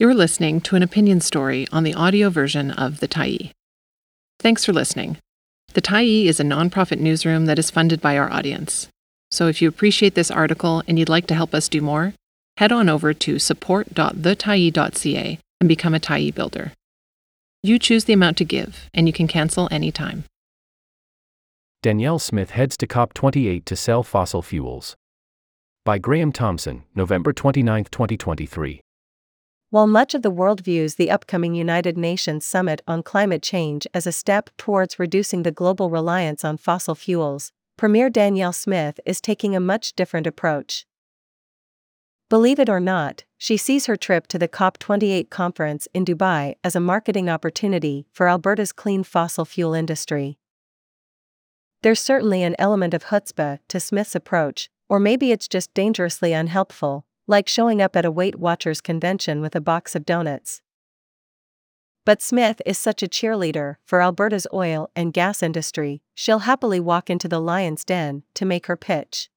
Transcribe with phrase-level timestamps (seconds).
[0.00, 3.50] You're listening to an opinion story on the audio version of The Tyee.
[4.38, 5.18] Thanks for listening.
[5.74, 8.88] The Tyee is a nonprofit newsroom that is funded by our audience.
[9.30, 12.14] So if you appreciate this article and you'd like to help us do more,
[12.56, 16.72] head on over to support.thetyee.ca and become a Tyee builder.
[17.62, 20.24] You choose the amount to give, and you can cancel anytime.
[21.82, 24.96] Danielle Smith heads to COP28 to sell fossil fuels.
[25.84, 28.80] By Graham Thomson, November 29, 2023.
[29.70, 34.04] While much of the world views the upcoming United Nations Summit on Climate Change as
[34.04, 39.54] a step towards reducing the global reliance on fossil fuels, Premier Danielle Smith is taking
[39.54, 40.86] a much different approach.
[42.28, 46.74] Believe it or not, she sees her trip to the COP28 conference in Dubai as
[46.74, 50.40] a marketing opportunity for Alberta's clean fossil fuel industry.
[51.82, 57.06] There's certainly an element of chutzpah to Smith's approach, or maybe it's just dangerously unhelpful,
[57.30, 60.62] like showing up at a Weight Watchers convention with a box of donuts.
[62.04, 67.08] But Smith is such a cheerleader for Alberta's oil and gas industry, she'll happily walk
[67.08, 69.30] into the lion's den to make her pitch.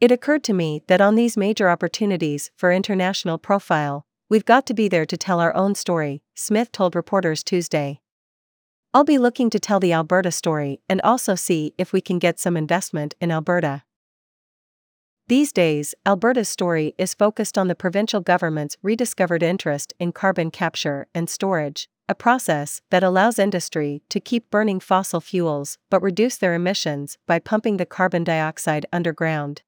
[0.00, 4.74] It occurred to me that on these major opportunities for international profile, we've got to
[4.74, 8.00] be there to tell our own story, Smith told reporters Tuesday.
[8.92, 12.40] I'll be looking to tell the Alberta story and also see if we can get
[12.40, 13.84] some investment in Alberta.
[15.28, 21.06] These days, Alberta's story is focused on the provincial government's rediscovered interest in carbon capture
[21.14, 26.54] and storage, a process that allows industry to keep burning fossil fuels but reduce their
[26.54, 29.60] emissions by pumping the carbon dioxide underground.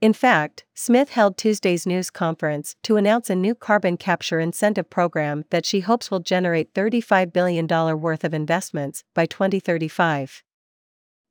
[0.00, 5.46] In fact, Smith held Tuesday's news conference to announce a new carbon capture incentive program
[5.50, 10.44] that she hopes will generate $35 billion worth of investments by 2035.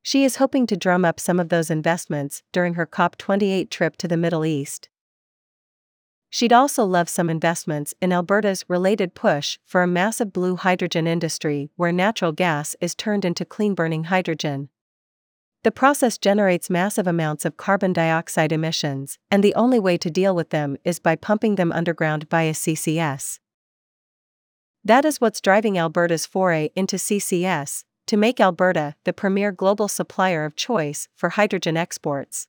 [0.02, 4.08] She is hoping to drum up some of those investments during her COP28 trip to
[4.08, 4.88] the Middle East.
[6.28, 11.68] She'd also love some investments in Alberta's related push for a massive blue hydrogen industry
[11.76, 14.70] where natural gas is turned into clean burning hydrogen.
[15.62, 20.34] The process generates massive amounts of carbon dioxide emissions, and the only way to deal
[20.34, 23.38] with them is by pumping them underground via CCS.
[24.84, 30.44] That is what's driving Alberta's foray into CCS, to make Alberta the premier global supplier
[30.44, 32.46] of choice for hydrogen exports.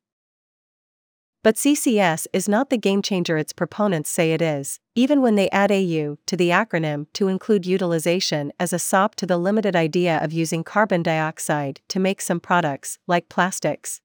[1.42, 5.50] But CCS is not the game changer its proponents say it is, even when they
[5.52, 10.22] add AU to the acronym to include utilization as a sop to the limited idea
[10.22, 14.02] of using carbon dioxide to make some products, like plastics.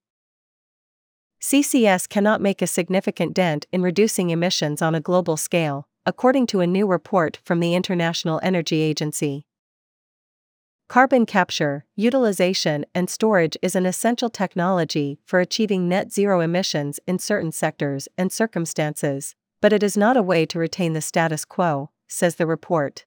[1.42, 6.60] CCS cannot make a significant dent in reducing emissions on a global scale, according to
[6.60, 9.47] a new report from the International Energy Agency.
[10.88, 17.18] Carbon capture, utilization, and storage is an essential technology for achieving net zero emissions in
[17.18, 21.90] certain sectors and circumstances, but it is not a way to retain the status quo,
[22.08, 23.04] says the report.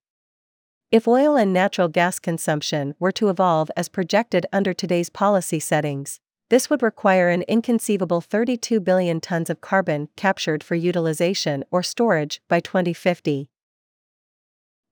[0.92, 6.20] If oil and natural gas consumption were to evolve as projected under today's policy settings,
[6.52, 12.42] this would require an inconceivable 32 billion tons of carbon captured for utilization or storage
[12.48, 13.50] by 2050.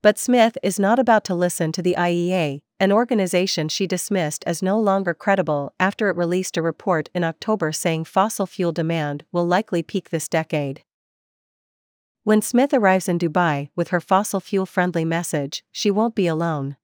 [0.02, 4.62] But Smith is not about to listen to the IEA, an organization she dismissed as
[4.62, 9.46] no longer credible after it released a report in October saying fossil fuel demand will
[9.46, 10.84] likely peak this decade.
[12.24, 16.76] When Smith arrives in Dubai with her fossil fuel friendly message, she won't be alone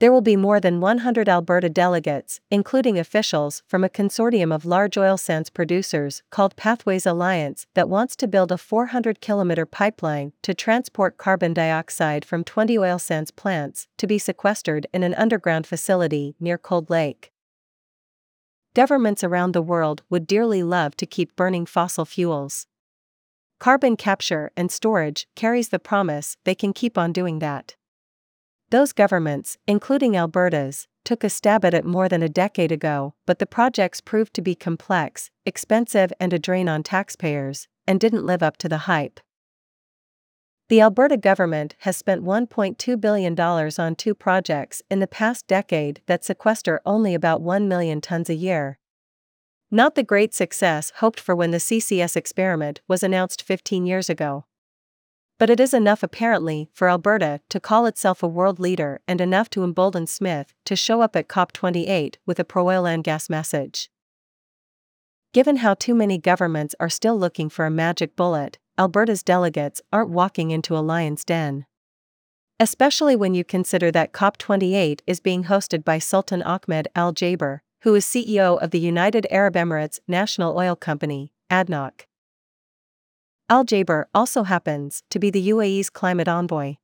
[0.00, 4.96] there will be more than 100 Alberta delegates, including officials from a consortium of large
[4.96, 10.54] oil sands producers called Pathways Alliance that wants to build a 400 kilometer pipeline to
[10.54, 16.34] transport carbon dioxide from 20 oil sands plants to be sequestered in an underground facility
[16.40, 17.30] near Cold Lake.
[18.72, 22.66] Governments around the world would dearly love to keep burning fossil fuels.
[23.58, 27.76] Carbon capture and storage carries the promise they can keep on doing that.
[28.70, 33.40] Those governments, including Alberta's, took a stab at it more than a decade ago, but
[33.40, 38.44] the projects proved to be complex, expensive, and a drain on taxpayers, and didn't live
[38.44, 39.18] up to the hype.
[40.68, 46.24] The Alberta government has spent $1.2 billion on two projects in the past decade that
[46.24, 48.78] sequester only about 1 million tons a year.
[49.72, 54.44] Not the great success hoped for when the CCS experiment was announced 15 years ago.
[55.40, 59.48] But it is enough apparently for Alberta to call itself a world leader and enough
[59.50, 63.90] to embolden Smith to show up at COP28 with a pro oil and gas message.
[65.32, 70.10] Given how too many governments are still looking for a magic bullet, Alberta's delegates aren't
[70.10, 71.64] walking into a lion's den.
[72.58, 77.94] Especially when you consider that COP28 is being hosted by Sultan Ahmed Al Jaber, who
[77.94, 82.09] is CEO of the United Arab Emirates National Oil Company, ADNOC.
[83.50, 86.76] Al Jaber also happens to be the UAE's climate envoy.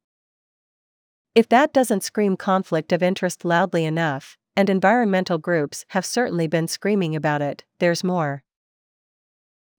[1.32, 6.66] If that doesn't scream conflict of interest loudly enough, and environmental groups have certainly been
[6.66, 8.42] screaming about it, there's more.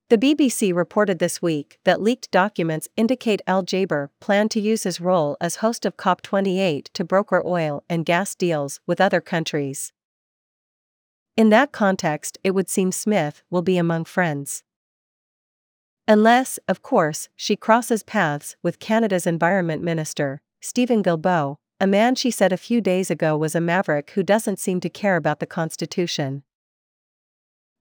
[0.09, 5.01] The BBC reported this week that leaked documents indicate Al Jaber planned to use his
[5.01, 9.91] role as host of COP28 to broker oil and gas deals with other countries.
[11.35, 14.63] In that context, it would seem Smith will be among friends.
[16.07, 22.31] Unless, of course, she crosses paths with Canada's Environment Minister, Stephen Guilbeault, a man she
[22.31, 25.45] said a few days ago was a maverick who doesn't seem to care about the
[25.45, 26.43] Constitution.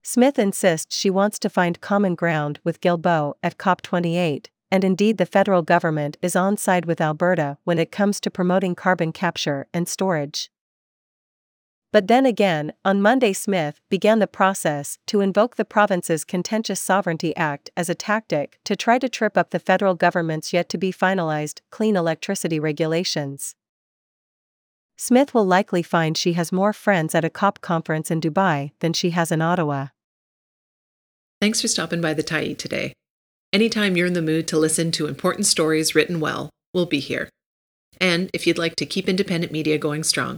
[0.03, 5.25] Smith insists she wants to find common ground with Guilbeault at COP28, and indeed the
[5.25, 9.87] federal government is on side with Alberta when it comes to promoting carbon capture and
[9.87, 10.51] storage.
[11.97, 17.35] But then again, on Monday, Smith began the process to invoke the province's Contentious Sovereignty
[17.35, 20.93] Act as a tactic to try to trip up the federal government's yet to be
[20.93, 23.55] finalized clean electricity regulations.
[24.95, 28.93] Smith will likely find she has more friends at a COP conference in Dubai than
[28.93, 29.87] she has in Ottawa.
[31.41, 32.93] Thanks for stopping by the Tyee today.
[33.51, 37.31] Anytime you're in the mood to listen to important stories written well, we'll be here.
[37.99, 40.37] And if you'd like to keep independent media going strong,